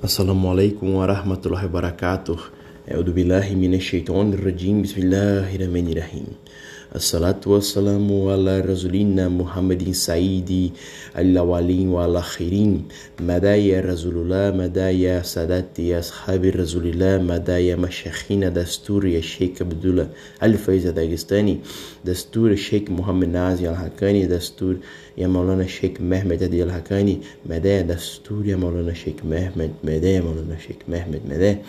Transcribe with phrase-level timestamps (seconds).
[0.00, 2.40] Assalamu alaikum wa rahmatullahi wa barakatuh.
[2.88, 4.80] Eu billahi minash shaitanir rajim.
[4.80, 6.40] Bismillahirrahmanirrahim.
[6.94, 10.72] الصلاة والسلام على رسولنا محمد سيد
[11.18, 12.88] الأولين والآخرين
[13.20, 20.08] مدايا رسول الله مدايا سادات أصحاب رسول الله مدايا مشايخنا دستور يا شيخ عبد الله
[20.42, 21.58] الفايز الداغستاني
[22.04, 24.76] دستور الشيخ محمد نازي الحقاني دستور
[25.18, 30.76] يا مولانا الشيخ مهمد هدي الحقاني مدايا دستور يا مولانا الشيخ مهمد مدايا مولانا الشيخ
[30.88, 31.62] مهمد مدايا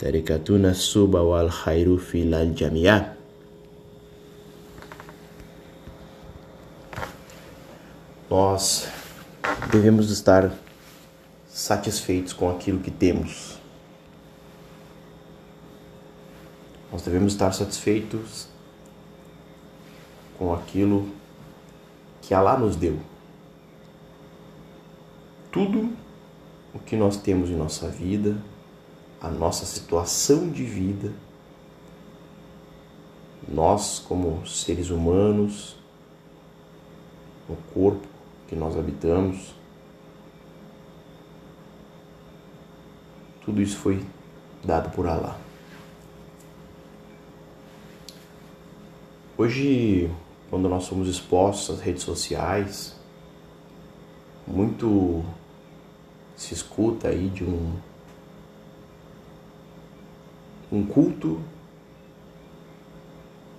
[0.00, 3.17] تركتنا السوبة والخير في الجميع
[8.30, 8.86] Nós
[9.72, 10.52] devemos estar
[11.48, 13.58] satisfeitos com aquilo que temos.
[16.92, 18.48] Nós devemos estar satisfeitos
[20.38, 21.08] com aquilo
[22.20, 22.98] que Alá nos deu.
[25.50, 25.90] Tudo
[26.74, 28.36] o que nós temos em nossa vida,
[29.22, 31.14] a nossa situação de vida,
[33.48, 35.76] nós como seres humanos,
[37.48, 38.17] o corpo
[38.48, 39.54] que nós habitamos,
[43.44, 44.04] tudo isso foi
[44.64, 45.38] dado por Alá.
[49.36, 50.10] Hoje,
[50.50, 52.96] quando nós somos expostos às redes sociais,
[54.46, 55.22] muito
[56.34, 57.76] se escuta aí de um
[60.70, 61.40] um culto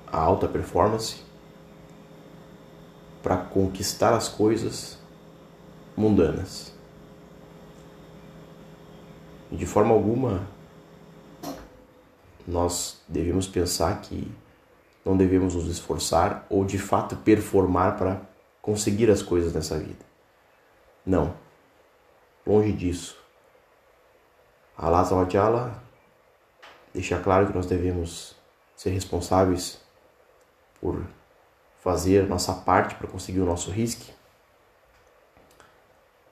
[0.05, 1.23] à alta performance
[3.21, 4.97] para conquistar as coisas
[5.95, 6.73] mundanas.
[9.51, 10.47] De forma alguma
[12.47, 14.31] nós devemos pensar que
[15.05, 18.21] não devemos nos esforçar ou de fato performar para
[18.61, 20.05] conseguir as coisas nessa vida.
[21.05, 21.33] Não.
[22.45, 23.17] Longe disso.
[24.77, 25.83] Allah Zawajala
[26.93, 28.35] deixa claro que nós devemos
[28.75, 29.79] ser responsáveis
[30.79, 31.03] por
[31.79, 34.11] fazer nossa parte para conseguir o nosso risco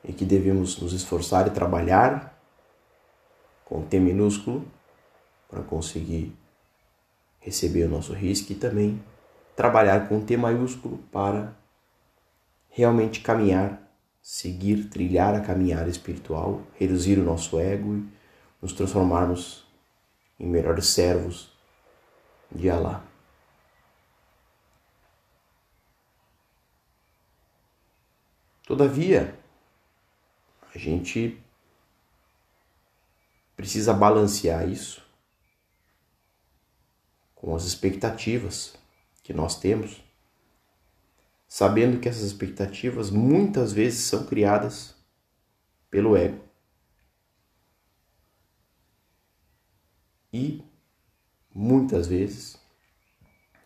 [0.03, 2.37] e que devemos nos esforçar e trabalhar
[3.65, 4.65] com T minúsculo
[5.49, 6.33] para conseguir
[7.39, 9.01] receber o nosso risco e também
[9.55, 11.53] trabalhar com T maiúsculo para
[12.69, 13.81] realmente caminhar,
[14.21, 18.07] seguir, trilhar a caminhada espiritual, reduzir o nosso ego e
[18.61, 19.65] nos transformarmos
[20.39, 21.51] em melhores servos
[22.51, 23.06] de Allah.
[28.67, 29.33] Todavia,
[30.75, 31.41] a gente
[33.55, 35.01] precisa balancear isso
[37.33, 38.75] com as expectativas
[39.23, 40.03] que nós temos,
[41.47, 44.93] sabendo que essas expectativas muitas vezes são criadas
[45.89, 46.43] pelo ego.
[50.33, 50.61] E
[51.55, 52.59] muitas vezes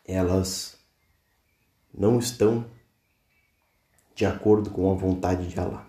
[0.06, 0.78] elas
[1.92, 2.70] não estão
[4.22, 5.84] de acordo com a vontade de Allah.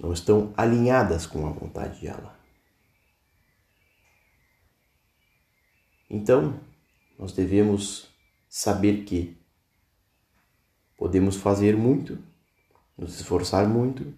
[0.00, 2.36] Não estão alinhadas com a vontade de Allah.
[6.10, 6.58] Então,
[7.16, 8.12] nós devemos
[8.48, 9.40] saber que
[10.96, 12.20] podemos fazer muito,
[12.96, 14.12] nos esforçar muito,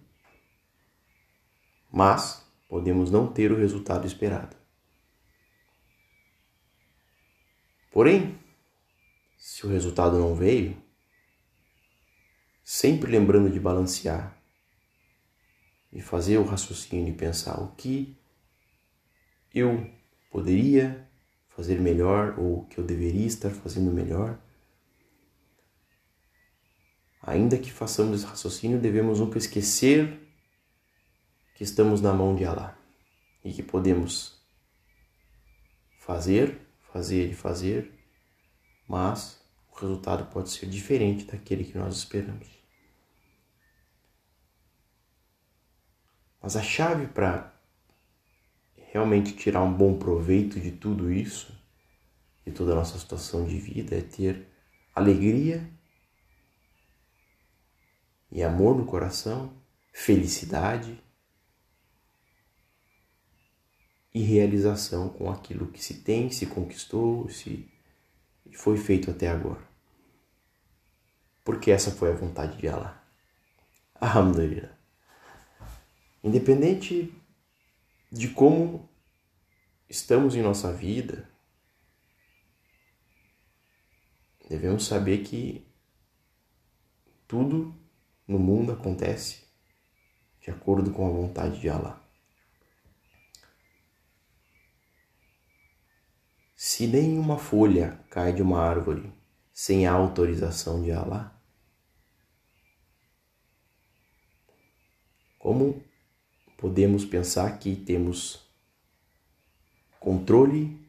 [1.91, 4.57] mas podemos não ter o resultado esperado.
[7.91, 8.39] Porém,
[9.37, 10.80] se o resultado não veio,
[12.73, 14.33] sempre lembrando de balancear
[15.91, 18.17] e fazer o raciocínio e pensar o que
[19.53, 19.93] eu
[20.31, 21.05] poderia
[21.49, 24.39] fazer melhor ou o que eu deveria estar fazendo melhor.
[27.21, 30.17] Ainda que façamos esse raciocínio, devemos nunca esquecer
[31.55, 32.79] que estamos na mão de Allah
[33.43, 34.41] e que podemos
[35.99, 36.57] fazer,
[36.93, 37.91] fazer e fazer,
[38.87, 39.43] mas
[39.73, 42.60] o resultado pode ser diferente daquele que nós esperamos.
[46.41, 47.53] Mas a chave para
[48.75, 51.55] realmente tirar um bom proveito de tudo isso,
[52.45, 54.47] de toda a nossa situação de vida, é ter
[54.95, 55.69] alegria
[58.31, 59.53] e amor no coração,
[59.93, 61.01] felicidade
[64.13, 67.71] e realização com aquilo que se tem, se conquistou, se
[68.53, 69.61] foi feito até agora.
[71.43, 73.01] Porque essa foi a vontade de Allah.
[73.95, 74.80] Alhamdulillah.
[76.23, 77.11] Independente
[78.11, 78.89] de como
[79.89, 81.29] estamos em nossa vida,
[84.47, 85.65] devemos saber que
[87.27, 87.75] tudo
[88.27, 89.47] no mundo acontece
[90.41, 92.01] de acordo com a vontade de Allah.
[96.55, 99.11] Se nenhuma folha cai de uma árvore
[99.53, 101.35] sem a autorização de Allah,
[105.39, 105.83] como
[106.61, 108.39] podemos pensar que temos
[109.99, 110.79] controle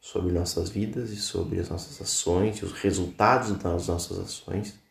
[0.00, 4.82] sobre nossas vidas e sobre as nossas ações os resultados das nossas ações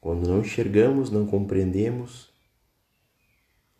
[0.00, 2.28] quando não enxergamos, não compreendemos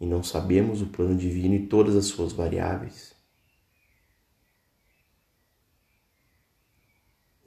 [0.01, 3.15] e não sabemos o plano divino e todas as suas variáveis.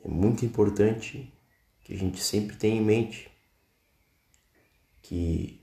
[0.03, 1.31] É muito importante
[1.81, 3.29] que a gente sempre tenha em mente
[5.01, 5.58] que,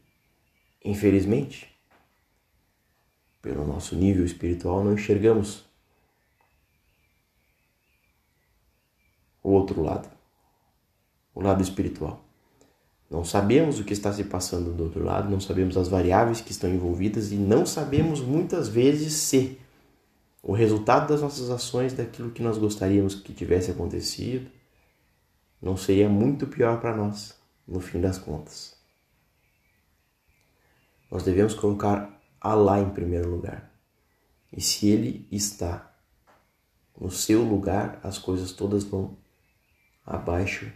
[0.86, 1.68] infelizmente,
[3.42, 5.64] pelo nosso nível espiritual, não enxergamos
[9.42, 10.08] o outro lado,
[11.34, 12.24] o lado espiritual.
[13.10, 16.50] Não sabemos o que está se passando do outro lado, não sabemos as variáveis que
[16.50, 19.58] estão envolvidas e não sabemos muitas vezes se
[20.42, 24.50] o resultado das nossas ações daquilo que nós gostaríamos que tivesse acontecido
[25.60, 27.36] não seria muito pior para nós
[27.66, 28.75] no fim das contas.
[31.10, 33.70] Nós devemos colocar Allah em primeiro lugar.
[34.52, 35.92] E se ele está
[36.98, 39.16] no seu lugar, as coisas todas vão
[40.04, 40.72] abaixo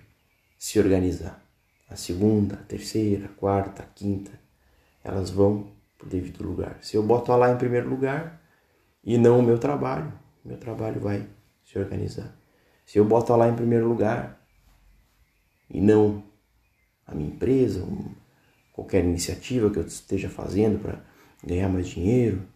[0.59, 1.43] se organizar
[1.91, 4.31] a segunda, a terceira, a quarta, a quinta,
[5.03, 6.79] elas vão para o devido lugar.
[6.81, 8.41] Se eu boto lá em primeiro lugar
[9.03, 10.12] e não o meu trabalho,
[10.44, 11.29] meu trabalho vai
[11.65, 12.32] se organizar.
[12.87, 14.41] Se eu boto lá em primeiro lugar
[15.69, 16.23] e não
[17.06, 17.85] a minha empresa,
[18.81, 21.05] qualquer iniciativa que eu esteja fazendo para
[21.44, 22.49] ganhar mais dinheiro,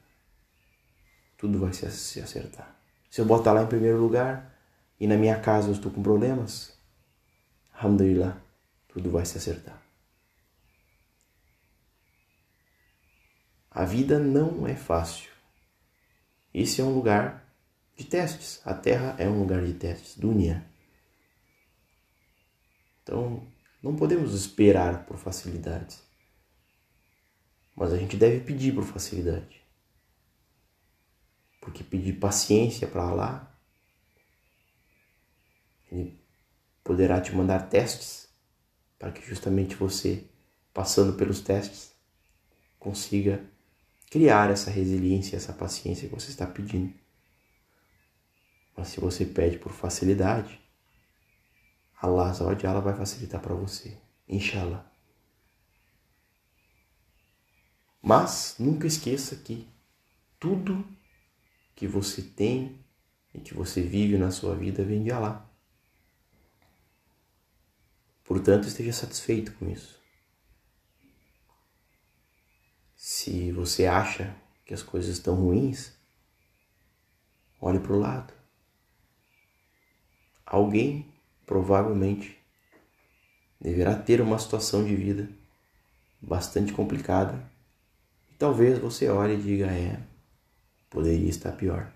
[1.37, 2.75] tudo vai se acertar.
[3.11, 4.59] Se eu botar lá em primeiro lugar
[4.99, 6.79] e na minha casa eu estou com problemas,
[7.75, 8.41] alhamdulillah,
[8.89, 9.83] tudo vai se acertar.
[13.71, 15.31] A vida não é fácil.
[16.55, 17.47] Esse é um lugar
[17.97, 18.63] de testes.
[18.65, 20.65] A Terra é um lugar de testes, dunya.
[23.03, 23.47] Então,
[23.83, 26.04] não podemos esperar por facilidades.
[27.75, 29.63] Mas a gente deve pedir por facilidade.
[31.61, 33.59] Porque pedir paciência para lá,
[35.91, 36.19] ele
[36.83, 38.29] poderá te mandar testes
[38.99, 40.25] para que justamente você,
[40.73, 41.93] passando pelos testes,
[42.79, 43.45] consiga
[44.11, 46.95] criar essa resiliência, essa paciência que você está pedindo.
[48.77, 50.61] Mas se você pede por facilidade,
[52.01, 52.33] Allah
[52.63, 53.97] ela vai facilitar para você,
[54.29, 54.94] inshallah.
[58.05, 59.67] Mas nunca esqueça que
[60.39, 60.87] tudo
[61.75, 62.79] que você tem
[63.33, 65.51] e que você vive na sua vida vem de Allah.
[68.23, 69.99] Portanto, esteja satisfeito com isso.
[72.95, 74.37] Se você acha
[74.67, 75.95] que as coisas estão ruins,
[77.59, 78.35] olhe para o lado.
[80.45, 81.11] Alguém
[81.47, 82.39] provavelmente
[83.59, 85.27] deverá ter uma situação de vida
[86.21, 87.54] bastante complicada
[88.45, 89.99] talvez você olhe e diga: é,
[90.91, 91.91] poderia estar pior.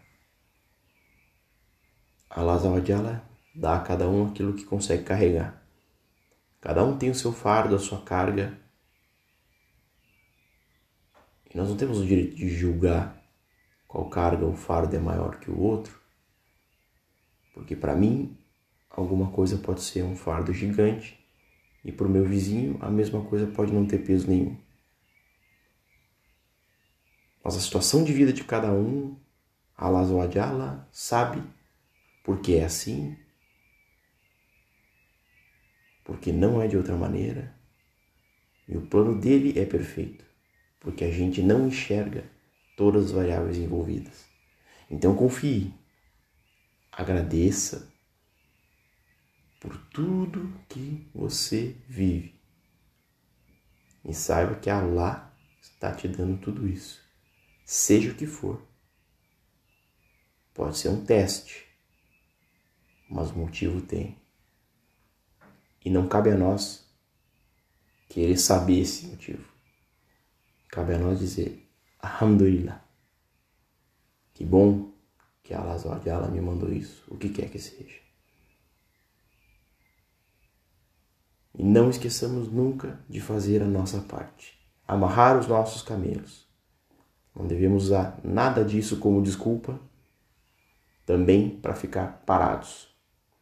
[2.30, 2.58] Allah
[3.54, 5.62] dá a cada um aquilo que consegue carregar.
[6.58, 8.58] Cada um tem o seu fardo, a sua carga.
[11.52, 13.22] E nós não temos o direito de julgar
[13.86, 16.00] qual carga ou fardo é maior que o outro.
[17.52, 18.38] Porque para mim,
[18.88, 21.18] alguma coisa pode ser um fardo gigante
[21.84, 24.67] e para o meu vizinho a mesma coisa pode não ter peso nenhum.
[27.48, 29.16] Mas a situação de vida de cada um,
[29.74, 31.42] Allah sabe
[32.22, 33.16] porque é assim
[36.04, 37.58] porque não é de outra maneira.
[38.68, 40.26] E o plano dele é perfeito,
[40.78, 42.30] porque a gente não enxerga
[42.76, 44.26] todas as variáveis envolvidas.
[44.90, 45.72] Então confie,
[46.92, 47.90] agradeça
[49.58, 52.38] por tudo que você vive.
[54.04, 57.07] E saiba que Allah está te dando tudo isso,
[57.68, 58.62] seja o que for.
[60.54, 61.66] Pode ser um teste,
[63.10, 64.16] mas motivo tem.
[65.84, 66.90] E não cabe a nós
[68.08, 69.46] querer saber esse motivo.
[70.68, 72.82] Cabe a nós dizer, Alhamdulillah.
[74.32, 74.94] Que bom
[75.42, 78.00] que Allah me mandou isso, o que quer que seja.
[81.54, 84.58] E não esqueçamos nunca de fazer a nossa parte.
[84.86, 86.47] Amarrar os nossos camelos.
[87.38, 89.80] Não devemos usar nada disso como desculpa
[91.06, 92.88] também para ficar parados,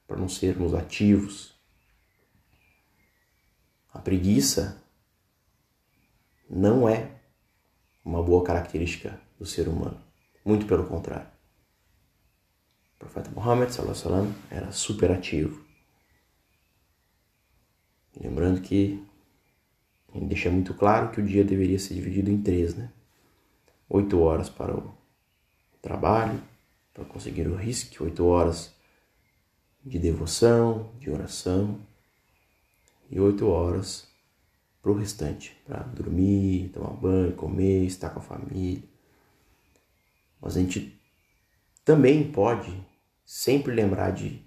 [0.07, 1.57] para não sermos ativos,
[3.93, 4.81] a preguiça
[6.49, 7.11] não é
[8.05, 9.99] uma boa característica do ser humano.
[10.45, 11.29] Muito pelo contrário.
[12.95, 15.65] O profeta Muhammad sallam, era super ativo.
[18.21, 19.03] Lembrando que
[20.15, 22.93] ele deixa muito claro que o dia deveria ser dividido em três, né?
[23.89, 24.95] Oito horas para o
[25.81, 26.43] trabalho,
[26.93, 28.75] para conseguir o risco, oito horas
[29.85, 31.81] de devoção, de oração
[33.09, 34.09] e oito horas
[34.83, 38.83] para o restante, para dormir, tomar banho, comer, estar com a família.
[40.41, 41.01] Mas a gente
[41.85, 42.85] também pode
[43.25, 44.45] sempre lembrar de,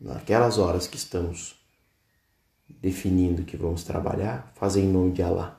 [0.00, 1.56] naquelas horas que estamos
[2.68, 5.57] definindo que vamos trabalhar, fazer em nome de Allah.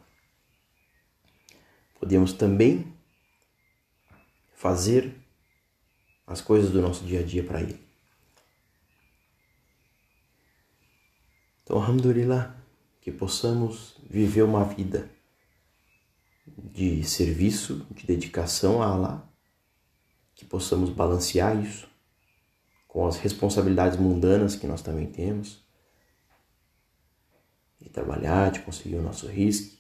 [2.00, 2.94] Podemos também
[4.56, 5.14] fazer
[6.26, 7.80] as coisas do nosso dia a dia para Ele.
[11.64, 12.56] Então, Alhamdulillah,
[13.02, 15.10] que possamos viver uma vida
[16.58, 19.30] de serviço, de dedicação a Allah,
[20.36, 21.88] que possamos balancear isso
[22.88, 25.64] com as responsabilidades mundanas que nós também temos,
[27.80, 29.79] de trabalhar, de conseguir o nosso risco,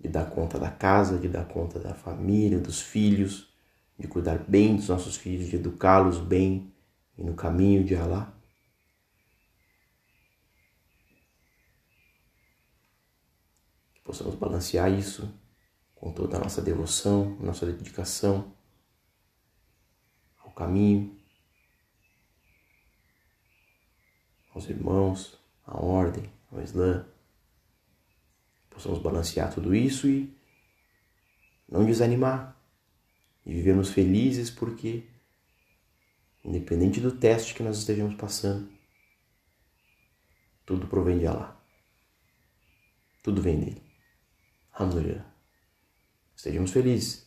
[0.00, 3.52] de dar conta da casa, de dar conta da família, dos filhos,
[3.98, 6.72] de cuidar bem dos nossos filhos, de educá-los bem
[7.18, 8.32] e no caminho de Allah.
[13.92, 15.30] Que possamos balancear isso
[15.94, 18.54] com toda a nossa devoção, nossa dedicação
[20.38, 21.14] ao caminho,
[24.54, 27.06] aos irmãos, à ordem, ao Islã.
[28.80, 30.34] Possamos balancear tudo isso e
[31.68, 32.58] não desanimar
[33.44, 35.06] e vivermos felizes porque,
[36.42, 38.72] independente do teste que nós estejamos passando,
[40.64, 41.62] tudo provém de Allah.
[43.22, 43.82] Tudo vem dele.
[44.72, 45.30] Alhamdulillah.
[46.34, 47.26] Estejamos felizes.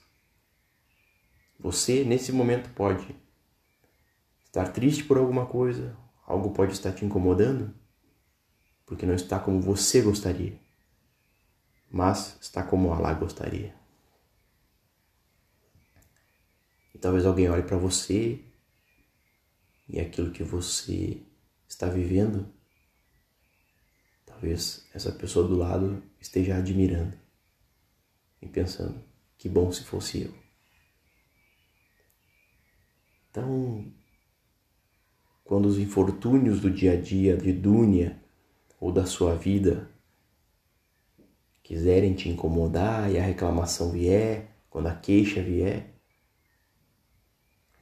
[1.59, 3.15] Você, nesse momento, pode
[4.45, 5.95] estar triste por alguma coisa,
[6.25, 7.75] algo pode estar te incomodando,
[8.87, 10.62] porque não está como você gostaria,
[11.93, 13.75] mas está como Allah gostaria.
[16.91, 18.43] E talvez alguém olhe para você
[19.87, 21.21] e aquilo que você
[21.67, 22.51] está vivendo,
[24.25, 27.15] talvez essa pessoa do lado esteja admirando
[28.41, 28.99] e pensando:
[29.37, 30.33] que bom se fosse eu.
[33.29, 33.93] Então,
[35.43, 38.19] quando os infortúnios do dia a dia, de Dúnia
[38.79, 39.92] ou da sua vida
[41.63, 45.95] quiserem te incomodar e a reclamação vier, quando a queixa vier,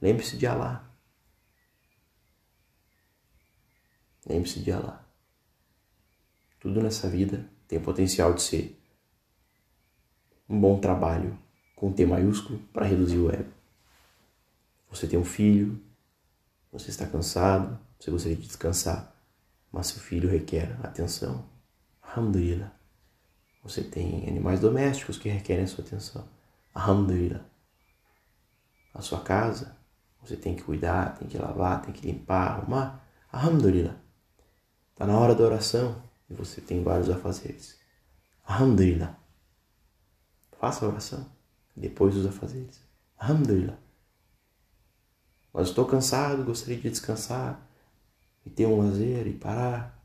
[0.00, 0.88] lembre-se de Allah.
[4.24, 5.04] Lembre-se de Allah.
[6.60, 8.80] Tudo nessa vida tem o potencial de ser
[10.48, 11.36] um bom trabalho
[11.74, 13.50] com T maiúsculo para reduzir o ego.
[14.88, 15.82] Você tem um filho,
[16.70, 19.16] você está cansado, você gostaria de descansar,
[19.72, 21.48] mas seu filho requer atenção.
[22.02, 22.81] Alhamdulillah.
[23.62, 26.28] Você tem animais domésticos que requerem a sua atenção.
[26.74, 27.44] Alhamdulillah.
[28.92, 29.76] A sua casa,
[30.20, 33.06] você tem que cuidar, tem que lavar, tem que limpar, arrumar.
[33.30, 33.96] Alhamdulillah.
[34.92, 37.78] Está na hora da oração e você tem vários afazeres.
[38.44, 39.16] Alhamdulillah.
[40.58, 41.26] Faça a oração
[41.76, 42.80] depois dos afazeres.
[43.16, 43.78] Alhamdulillah.
[45.52, 47.60] Mas estou cansado, gostaria de descansar
[48.44, 50.02] e ter um lazer e parar.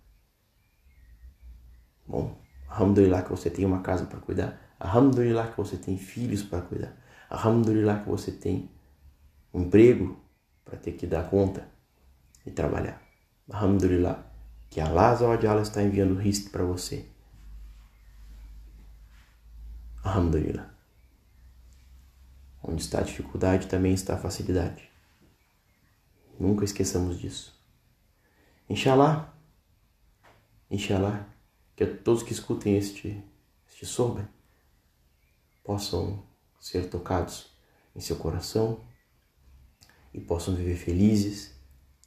[2.06, 2.38] Bom,
[2.70, 4.60] alhamdulillah que você tem uma casa para cuidar.
[4.80, 6.96] Alhamdulillah que você tem filhos para cuidar.
[7.30, 8.70] Alhamdulillah que você tem
[9.54, 10.20] um emprego
[10.64, 11.68] para ter que dar conta
[12.46, 13.02] e trabalhar.
[13.50, 14.24] Alhamdulillah
[14.70, 17.06] que Allah Azawajal está enviando risco para você.
[20.04, 20.70] Alhamdulillah.
[22.64, 24.90] Onde está a dificuldade também está a facilidade.
[26.40, 27.58] Nunca esqueçamos disso.
[28.70, 29.34] Inshallah,
[30.70, 31.26] Inshallah,
[31.78, 33.24] que todos que escutem este,
[33.66, 34.28] este sobe
[35.64, 36.22] possam
[36.60, 37.52] ser tocados
[37.96, 38.82] em seu coração
[40.14, 41.54] e possam viver felizes,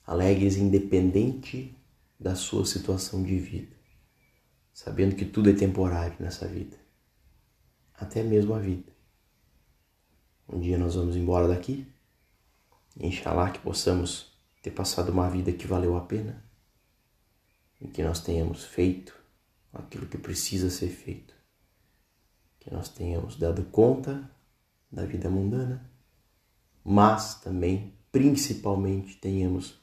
[0.07, 1.75] alegres, independente
[2.19, 3.75] da sua situação de vida,
[4.75, 6.77] sabendo que tudo é temporário nessa vida
[7.95, 8.91] até mesmo a vida.
[10.49, 11.87] Um dia nós vamos embora daqui,
[12.99, 16.43] Inshallah que possamos ter passado uma vida que valeu a pena
[17.81, 19.20] e que nós tenhamos feito
[19.73, 21.35] aquilo que precisa ser feito,
[22.59, 24.31] que nós tenhamos dado conta
[24.91, 25.91] da vida mundana,
[26.85, 29.81] mas também, principalmente, tenhamos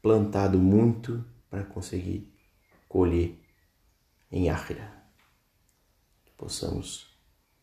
[0.00, 2.32] plantado muito para conseguir
[2.88, 3.38] colher
[4.30, 4.90] em Akhira.
[6.36, 7.06] possamos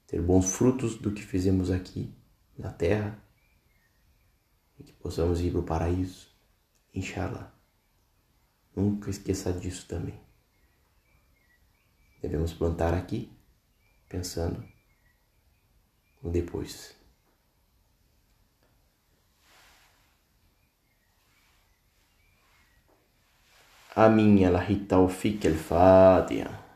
[0.08, 2.16] ter bons frutos do que fizemos aqui
[2.58, 3.22] na terra
[4.80, 6.30] e que possamos ir para o paraíso,
[6.94, 7.54] inshallah.
[8.76, 10.28] Nunca esqueça disso também.
[12.23, 13.31] Devemos plantar aqui,
[14.09, 14.64] pensando
[16.23, 16.95] no depois.
[23.99, 26.68] آمين يا لحي التوفيق الفاتحة